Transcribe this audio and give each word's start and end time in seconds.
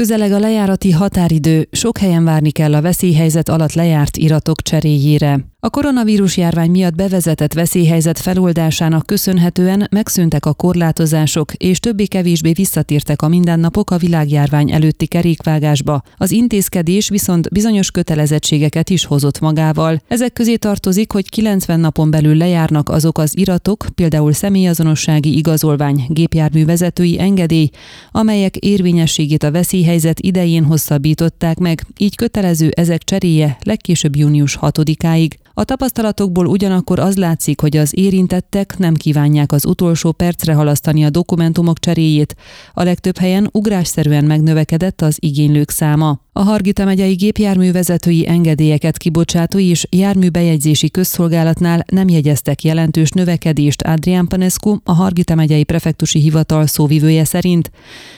Közeleg 0.00 0.32
a 0.32 0.38
lejárati 0.38 0.90
határidő, 0.90 1.68
sok 1.70 1.98
helyen 1.98 2.24
várni 2.24 2.50
kell 2.50 2.74
a 2.74 2.80
veszélyhelyzet 2.80 3.48
alatt 3.48 3.72
lejárt 3.72 4.16
iratok 4.16 4.62
cseréjére. 4.62 5.38
A 5.62 5.70
koronavírus 5.70 6.36
járvány 6.36 6.70
miatt 6.70 6.94
bevezetett 6.94 7.52
veszélyhelyzet 7.52 8.18
feloldásának 8.18 9.06
köszönhetően 9.06 9.88
megszűntek 9.90 10.46
a 10.46 10.52
korlátozások, 10.52 11.52
és 11.54 11.78
többé-kevésbé 11.78 12.52
visszatértek 12.52 13.22
a 13.22 13.28
mindennapok 13.28 13.90
a 13.90 13.96
világjárvány 13.96 14.72
előtti 14.72 15.06
kerékvágásba. 15.06 16.02
Az 16.16 16.30
intézkedés 16.30 17.08
viszont 17.08 17.50
bizonyos 17.50 17.90
kötelezettségeket 17.90 18.90
is 18.90 19.04
hozott 19.04 19.40
magával. 19.40 20.02
Ezek 20.08 20.32
közé 20.32 20.56
tartozik, 20.56 21.12
hogy 21.12 21.28
90 21.28 21.80
napon 21.80 22.10
belül 22.10 22.36
lejárnak 22.36 22.88
azok 22.88 23.18
az 23.18 23.36
iratok, 23.36 23.86
például 23.94 24.32
személyazonossági 24.32 25.36
igazolvány, 25.36 26.06
gépjármű 26.08 26.64
vezetői 26.64 27.20
engedély, 27.20 27.70
amelyek 28.10 28.56
érvényességét 28.56 29.42
a 29.42 29.50
veszélyhelyzet 29.50 30.20
idején 30.20 30.64
hosszabbították 30.64 31.58
meg, 31.58 31.86
így 31.96 32.16
kötelező 32.16 32.70
ezek 32.76 33.02
cseréje 33.02 33.56
legkésőbb 33.62 34.16
június 34.16 34.58
6-áig. 34.60 35.30
A 35.54 35.64
tapasztalatokból 35.64 36.46
ugyanakkor 36.46 36.98
az 36.98 37.16
látszik, 37.16 37.60
hogy 37.60 37.76
az 37.76 37.96
érintettek 37.96 38.78
nem 38.78 38.94
kívánják 38.94 39.52
az 39.52 39.66
utolsó 39.66 40.12
percre 40.12 40.54
halasztani 40.54 41.04
a 41.04 41.10
dokumentumok 41.10 41.78
cseréjét. 41.78 42.36
A 42.72 42.82
legtöbb 42.82 43.18
helyen 43.18 43.48
ugrásszerűen 43.52 44.24
megnövekedett 44.24 45.00
az 45.00 45.16
igénylők 45.20 45.70
száma. 45.70 46.20
A 46.32 46.42
Hargita 46.42 46.84
megyei 46.84 47.14
gépjárművezetői 47.14 48.28
engedélyeket 48.28 48.96
kibocsátó 48.96 49.58
és 49.58 49.86
járműbejegyzési 49.90 50.90
közszolgálatnál 50.90 51.84
nem 51.92 52.08
jegyeztek 52.08 52.62
jelentős 52.62 53.10
növekedést 53.10 53.82
Adrián 53.82 54.26
Panescu, 54.26 54.76
a 54.84 54.92
Hargita 54.92 55.34
megyei 55.34 55.64
prefektusi 55.64 56.20
hivatal 56.20 56.66
szóvivője 56.66 57.24
szerint. 57.24 57.70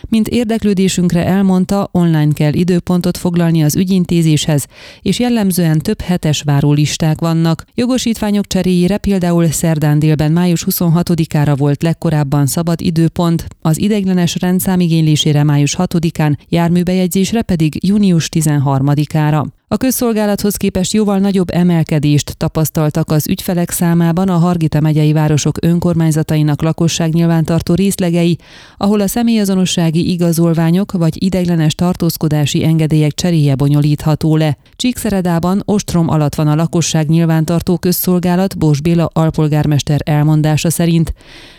Mint 0.09 0.29
érdeklődésünkre 0.29 1.27
elmondta, 1.27 1.89
online 1.93 2.33
kell 2.33 2.53
időpontot 2.53 3.17
foglalni 3.17 3.62
az 3.62 3.77
ügyintézéshez, 3.77 4.67
és 5.03 5.19
jellemzően 5.19 5.78
több 5.78 6.01
hetes 6.01 6.43
várólisták 6.43 7.21
vannak. 7.33 7.64
Jogosítványok 7.75 8.47
cseréjére 8.47 8.98
például 8.98 9.47
szerdán 9.47 9.98
délben 9.98 10.33
május 10.33 10.66
26-ára 10.70 11.55
volt 11.56 11.83
legkorábban 11.83 12.47
szabad 12.47 12.80
időpont, 12.80 13.47
az 13.61 13.78
ideiglenes 13.78 14.36
rendszám 14.41 14.80
igénylésére 14.80 15.42
május 15.42 15.77
6-án, 15.78 16.36
járműbejegyzésre 16.48 17.42
pedig 17.42 17.86
június 17.86 18.00
június 18.03 18.28
13-ára. 18.33 19.47
A 19.73 19.77
közszolgálathoz 19.77 20.56
képest 20.56 20.92
jóval 20.92 21.19
nagyobb 21.19 21.51
emelkedést 21.51 22.37
tapasztaltak 22.37 23.11
az 23.11 23.28
ügyfelek 23.28 23.70
számában 23.70 24.28
a 24.28 24.37
Hargita 24.37 24.81
megyei 24.81 25.12
városok 25.12 25.56
önkormányzatainak 25.61 26.62
lakosságnyilvántartó 26.62 27.75
részlegei, 27.75 28.39
ahol 28.77 29.00
a 29.00 29.06
személyazonossági 29.06 30.11
igazolványok 30.11 30.93
vagy 30.93 31.23
ideiglenes 31.23 31.75
tartózkodási 31.75 32.65
engedélyek 32.65 33.12
cseréje 33.12 33.55
bonyolítható 33.55 34.37
le. 34.37 34.56
Csíkszeredában 34.77 35.62
ostrom 35.65 36.09
alatt 36.09 36.34
van 36.34 36.48
a 36.48 36.55
lakosság 36.55 37.09
nyilvántartó 37.09 37.78
közszolgálat 37.78 38.59
Bós 38.59 38.81
Béla 38.81 39.11
alpolgármester 39.12 40.00
elmondása 40.05 40.70
szerint. 40.70 41.15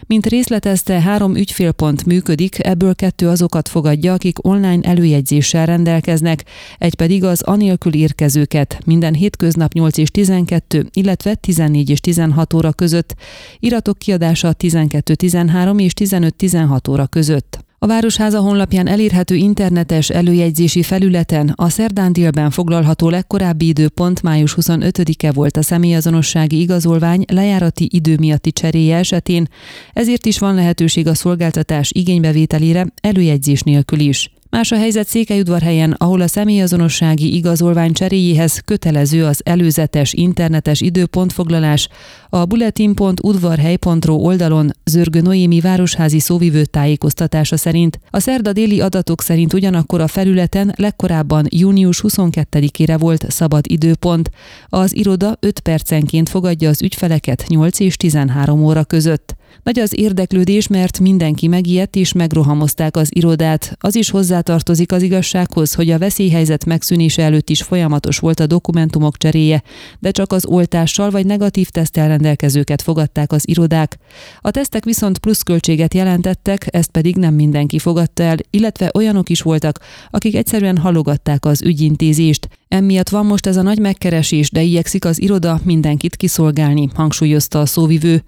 Mint 0.08 0.26
részletezte, 0.26 1.02
három 1.02 1.36
ügyfélpont 1.36 2.06
működik, 2.06 2.66
ebből 2.66 2.96
kettő 2.96 3.28
azokat 3.28 3.70
fogadja, 3.70 4.14
akik 4.14 4.48
online 4.48 4.90
előjegyzéssel 4.90 5.66
rendelkeznek, 5.66 6.44
egy 6.78 6.96
pedig 6.96 7.24
az 7.24 7.42
anélkül 7.42 7.94
érkezőket 8.04 8.80
minden 8.86 9.14
hétköznap 9.14 9.74
8 9.74 9.98
és 9.98 10.10
12, 10.10 10.88
illetve 10.94 11.36
14 11.36 11.90
és 11.90 12.00
16 12.00 12.54
óra 12.54 12.72
között, 12.72 13.16
iratok 13.60 13.98
kiadása 13.98 14.56
12-13 14.60 15.82
és 15.82 15.94
15-16 15.96 16.90
óra 16.90 17.08
között. 17.08 17.64
A 17.84 17.88
Városháza 17.88 18.40
honlapján 18.40 18.88
elérhető 18.88 19.36
internetes 19.36 20.10
előjegyzési 20.10 20.84
felületen 20.84 21.54
a 21.56 21.70
szerdán 21.70 22.14
délben 22.14 22.50
foglalható 22.50 23.10
legkorábbi 23.10 23.68
időpont 23.68 24.22
május 24.22 24.56
25-e 24.62 25.32
volt 25.32 25.58
a 25.58 25.62
személyazonossági 25.62 26.60
igazolvány 26.60 27.26
lejárati 27.28 27.90
idő 27.92 28.16
miatti 28.20 28.52
cseréje 28.52 28.98
esetén, 28.98 29.48
ezért 29.94 30.26
is 30.26 30.40
van 30.40 30.56
lehetőség 30.56 31.08
a 31.08 31.14
szolgáltatás 31.14 31.92
igénybevételére 31.94 32.86
előjegyzés 33.02 33.62
nélkül 33.62 34.00
is. 34.00 34.32
Más 34.54 34.72
a 34.72 34.78
helyzet 34.78 35.08
Székelyudvarhelyen, 35.08 35.92
ahol 35.92 36.22
a 36.22 36.28
személyazonossági 36.28 37.36
igazolvány 37.36 37.94
cseréjéhez 37.94 38.60
kötelező 38.66 39.26
az 39.26 39.42
előzetes 39.44 40.14
internetes 40.14 40.82
időpontfoglalás, 40.82 41.90
a 42.30 42.46
bulletin.udvarhely.ro 42.46 44.16
oldalon 44.16 44.72
Zörgő 44.86 45.22
Noémi 45.22 45.60
városházi 45.60 46.20
szóvivő 46.20 46.66
tájékoztatása 46.66 47.58
szerint. 47.58 48.00
A 48.10 48.20
szerda 48.20 48.54
déli 48.54 48.82
adatok 48.82 49.22
szerint 49.22 49.54
ugyanakkor 49.54 50.02
a 50.02 50.08
felületen 50.08 50.74
legkorábban 50.76 51.46
június 51.50 52.04
22-ére 52.08 52.96
volt 53.00 53.26
szabad 53.32 53.66
időpont. 53.68 54.30
Az 54.68 54.96
iroda 54.96 55.38
5 55.40 55.60
percenként 55.60 56.30
fogadja 56.30 56.70
az 56.70 56.82
ügyfeleket 56.82 57.46
8 57.48 57.80
és 57.80 57.98
13 57.98 58.64
óra 58.64 58.84
között. 58.84 59.36
Nagy 59.64 59.80
az 59.80 60.00
érdeklődés, 60.00 60.68
mert 60.68 61.00
mindenki 61.00 61.48
megijedt 61.48 61.96
és 61.96 62.14
megrohamozták 62.14 62.98
az 62.98 63.10
irodát. 63.14 63.76
Az 63.80 63.96
is 63.96 64.10
hozzátartozik 64.10 64.92
az 64.92 65.02
igazsághoz, 65.02 65.74
hogy 65.74 65.90
a 65.90 65.98
veszélyhelyzet 65.98 66.66
megszűnése 66.66 67.24
előtt 67.24 67.50
is 67.50 67.62
folyamatos 67.62 68.18
volt 68.18 68.40
a 68.40 68.48
dokumentumok 68.48 69.18
cseréje, 69.18 69.64
de 70.00 70.12
csak 70.12 70.32
az 70.32 70.46
oltással 70.46 71.10
vagy 71.10 71.26
negatív 71.26 71.70
tesztel 71.70 72.08
rendelkezőket 72.08 72.82
fogadták 72.82 73.32
az 73.32 73.48
irodák. 73.48 73.98
A 74.42 74.52
tesztek 74.52 74.84
viszont 74.84 75.18
pluszköltséget 75.18 75.94
jelentettek, 75.94 76.68
ezt 76.70 76.92
pedig 76.92 77.16
nem 77.16 77.34
mindenki 77.34 77.80
fogadta 77.80 78.24
el, 78.24 78.38
illetve 78.50 78.92
olyanok 78.94 79.30
is 79.30 79.42
voltak, 79.42 79.80
akik 80.10 80.36
egyszerűen 80.36 80.78
halogatták 80.78 81.46
az 81.46 81.62
ügyintézést. 81.62 82.48
Emiatt 82.74 83.10
van 83.10 83.26
most 83.26 83.46
ez 83.46 83.58
a 83.58 83.62
nagy 83.62 83.80
megkeresés, 83.80 84.52
de 84.52 84.62
igyekszik 84.62 85.06
az 85.06 85.22
iroda 85.22 85.60
mindenkit 85.64 86.16
kiszolgálni, 86.16 86.90
hangsúlyozta 86.94 87.60
a 87.60 87.66
szóvivő. 87.66 88.24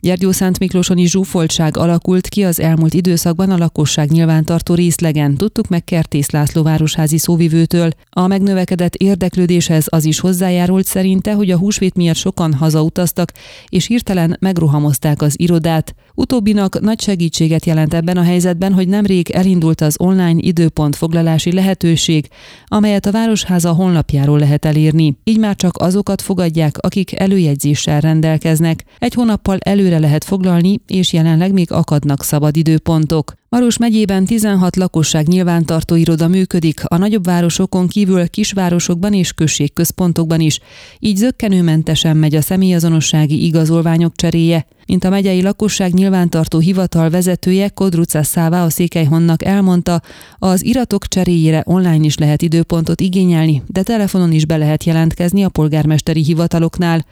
Gyergyó 0.00 0.30
Szent 0.30 0.58
Miklóson 0.58 0.98
is 0.98 1.10
zsúfoltság 1.10 1.76
alakult 1.76 2.28
ki 2.28 2.44
az 2.44 2.60
elmúlt 2.60 2.94
időszakban 2.94 3.50
a 3.50 3.56
lakosság 3.56 4.10
nyilvántartó 4.10 4.74
részlegen, 4.74 5.36
tudtuk 5.36 5.68
meg 5.68 5.84
Kertész 5.84 6.30
László 6.30 6.62
városházi 6.62 7.18
szóvivőtől. 7.18 7.90
A 8.10 8.26
megnövekedett 8.26 8.94
érdeklődéshez 8.94 9.86
az 9.88 10.04
is 10.04 10.20
hozzájárult 10.20 10.86
szerinte, 10.86 11.34
hogy 11.34 11.50
a 11.50 11.58
húsvét 11.58 11.94
miatt 11.94 12.16
sokan 12.16 12.54
hazautaztak, 12.54 13.32
és 13.68 13.86
hirtelen 13.86 14.36
megrohamozták 14.40 15.22
az 15.22 15.40
irodát. 15.40 15.94
Utóbbinak 16.14 16.80
nagy 16.80 17.00
segítséget 17.00 17.66
jelent 17.66 17.94
ebben 17.94 18.16
a 18.16 18.22
helyzetben, 18.22 18.72
hogy 18.72 18.88
nemrég 18.88 19.30
elindult 19.30 19.80
az 19.80 19.94
online 19.98 20.36
időpont 20.36 20.96
foglalási 20.96 21.52
lehetőség, 21.52 22.28
amelyet 22.66 23.06
a 23.06 23.12
Városháza 23.12 23.72
honlapjáról 23.86 24.38
lehet 24.38 24.64
elérni. 24.64 25.16
Így 25.24 25.38
már 25.38 25.56
csak 25.56 25.76
azokat 25.76 26.22
fogadják, 26.22 26.78
akik 26.78 27.18
előjegyzéssel 27.18 28.00
rendelkeznek. 28.00 28.84
Egy 28.98 29.14
hónappal 29.14 29.58
előre 29.60 29.98
lehet 29.98 30.24
foglalni, 30.24 30.80
és 30.86 31.12
jelenleg 31.12 31.52
még 31.52 31.72
akadnak 31.72 32.22
szabad 32.22 32.56
időpontok. 32.56 33.34
Maros 33.48 33.78
megyében 33.78 34.24
16 34.24 34.76
lakosság 34.76 35.28
nyilvántartó 35.28 35.94
iroda 35.94 36.28
működik, 36.28 36.80
a 36.84 36.96
nagyobb 36.96 37.24
városokon 37.24 37.88
kívül 37.88 38.28
kisvárosokban 38.28 39.12
és 39.12 39.32
községközpontokban 39.32 40.40
is, 40.40 40.60
így 40.98 41.16
zöggenőmentesen 41.16 42.16
megy 42.16 42.34
a 42.34 42.40
személyazonossági 42.40 43.44
igazolványok 43.44 44.16
cseréje, 44.16 44.66
mint 44.86 45.04
a 45.04 45.10
megyei 45.10 45.42
lakosság 45.42 45.92
nyilvántartó 45.92 46.58
hivatal 46.58 47.10
vezetője 47.10 47.68
Kodruca 47.68 48.22
Szává 48.22 48.64
a 48.64 48.70
Székelyhonnak 48.70 49.44
elmondta, 49.44 50.02
az 50.38 50.64
iratok 50.64 51.06
cseréjére 51.06 51.62
online 51.66 52.04
is 52.04 52.16
lehet 52.18 52.42
időpontot 52.42 53.00
igényelni, 53.00 53.62
de 53.66 53.82
telefonon 53.82 54.32
is 54.32 54.46
be 54.46 54.56
lehet 54.56 54.84
jelentkezni 54.84 55.44
a 55.44 55.48
polgármesteri 55.48 56.22
hivataloknál. 56.22 57.04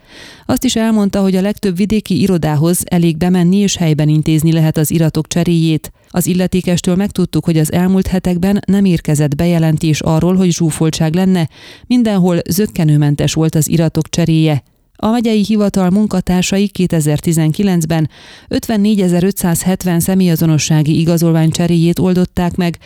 Azt 0.45 0.63
is 0.63 0.75
elmondta, 0.75 1.21
hogy 1.21 1.35
a 1.35 1.41
legtöbb 1.41 1.75
vidéki 1.75 2.21
irodához 2.21 2.81
elég 2.85 3.17
bemenni 3.17 3.57
és 3.57 3.75
helyben 3.75 4.09
intézni 4.09 4.51
lehet 4.51 4.77
az 4.77 4.91
iratok 4.91 5.27
cseréjét. 5.27 5.91
Az 6.15 6.27
illetékestől 6.27 6.95
megtudtuk, 6.95 7.45
hogy 7.45 7.57
az 7.57 7.71
elmúlt 7.71 8.07
hetekben 8.07 8.59
nem 8.67 8.85
érkezett 8.85 9.35
bejelentés 9.35 10.01
arról, 10.01 10.35
hogy 10.35 10.51
zsúfoltság 10.51 11.13
lenne, 11.13 11.49
mindenhol 11.87 12.37
zöggenőmentes 12.49 13.33
volt 13.33 13.55
az 13.55 13.69
iratok 13.69 14.09
cseréje. 14.09 14.63
A 14.95 15.09
megyei 15.09 15.43
hivatal 15.43 15.89
munkatársai 15.89 16.71
2019-ben 16.79 18.09
54.570 18.49 19.99
személyazonossági 19.99 20.99
igazolvány 20.99 21.49
cseréjét 21.49 21.99
oldották 21.99 22.55
meg, 22.55 22.77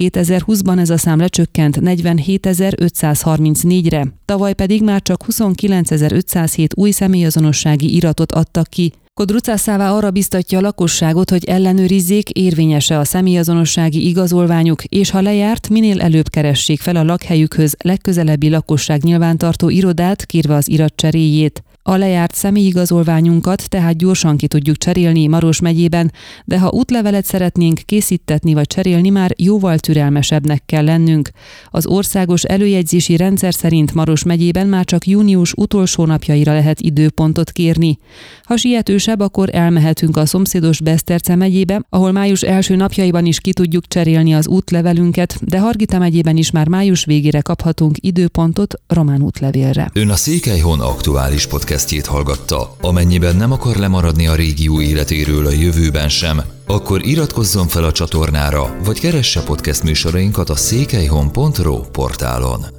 2020-ban 0.00 0.78
ez 0.78 0.90
a 0.90 0.98
szám 0.98 1.18
lecsökkent 1.18 1.78
47.534-re, 1.80 4.06
tavaly 4.24 4.52
pedig 4.52 4.82
már 4.82 5.02
csak 5.02 5.24
29.507 5.32 6.68
új 6.74 6.90
személyazonossági 6.90 7.94
iratot 7.94 8.32
adtak 8.32 8.68
ki. 8.68 8.92
Kodrucászává 9.18 9.92
arra 9.92 10.10
biztatja 10.10 10.58
a 10.58 10.60
lakosságot, 10.60 11.30
hogy 11.30 11.44
ellenőrizzék, 11.44 12.30
érvényese 12.30 12.98
a 12.98 13.04
személyazonossági 13.04 14.08
igazolványuk, 14.08 14.84
és 14.84 15.10
ha 15.10 15.20
lejárt, 15.20 15.68
minél 15.68 16.00
előbb 16.00 16.28
keressék 16.28 16.80
fel 16.80 16.96
a 16.96 17.04
lakhelyükhöz 17.04 17.74
legközelebbi 17.78 18.48
lakosság 18.48 19.02
nyilvántartó 19.02 19.68
irodát, 19.68 20.26
kérve 20.26 20.54
az 20.54 20.68
irat 20.68 20.92
cseréjét. 20.96 21.62
A 21.88 21.96
lejárt 21.96 22.34
személyigazolványunkat 22.34 23.68
tehát 23.68 23.96
gyorsan 23.96 24.36
ki 24.36 24.46
tudjuk 24.46 24.76
cserélni 24.76 25.26
Maros 25.26 25.60
megyében, 25.60 26.12
de 26.44 26.58
ha 26.58 26.70
útlevelet 26.70 27.24
szeretnénk 27.24 27.80
készítetni 27.84 28.54
vagy 28.54 28.66
cserélni, 28.66 29.08
már 29.08 29.34
jóval 29.36 29.78
türelmesebbnek 29.78 30.62
kell 30.66 30.84
lennünk. 30.84 31.30
Az 31.70 31.86
országos 31.86 32.42
előjegyzési 32.42 33.16
rendszer 33.16 33.54
szerint 33.54 33.94
Maros 33.94 34.22
megyében 34.22 34.66
már 34.66 34.84
csak 34.84 35.06
június 35.06 35.52
utolsó 35.56 36.04
napjaira 36.04 36.52
lehet 36.52 36.80
időpontot 36.80 37.50
kérni. 37.50 37.98
Ha 38.42 38.56
sietősebb, 38.56 39.20
akkor 39.20 39.48
elmehetünk 39.52 40.16
a 40.16 40.26
szomszédos 40.26 40.80
Beszterce 40.80 41.34
megyébe, 41.34 41.82
ahol 41.88 42.12
május 42.12 42.42
első 42.42 42.76
napjaiban 42.76 43.26
is 43.26 43.40
ki 43.40 43.52
tudjuk 43.52 43.86
cserélni 43.86 44.34
az 44.34 44.48
útlevelünket, 44.48 45.38
de 45.44 45.58
Hargita 45.58 45.98
megyében 45.98 46.36
is 46.36 46.50
már 46.50 46.68
május 46.68 47.04
végére 47.04 47.40
kaphatunk 47.40 47.96
időpontot 48.00 48.74
román 48.86 49.22
útlevélre. 49.22 49.90
Ön 49.92 50.08
a 50.08 50.16
Székelyhon 50.16 50.80
aktuális 50.80 51.46
podcastjét 51.78 52.06
hallgatta. 52.06 52.74
Amennyiben 52.80 53.36
nem 53.36 53.52
akar 53.52 53.76
lemaradni 53.76 54.26
a 54.26 54.34
régió 54.34 54.80
életéről 54.80 55.46
a 55.46 55.50
jövőben 55.50 56.08
sem, 56.08 56.42
akkor 56.66 57.06
iratkozzon 57.06 57.68
fel 57.68 57.84
a 57.84 57.92
csatornára, 57.92 58.76
vagy 58.84 59.00
keresse 59.00 59.42
podcast 59.42 59.82
műsorainkat 59.82 60.50
a 60.50 60.56
székelyhon.pro 60.56 61.80
portálon. 61.80 62.77